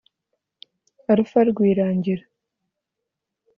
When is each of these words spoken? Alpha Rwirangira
Alpha 1.11 1.39
Rwirangira 1.49 2.23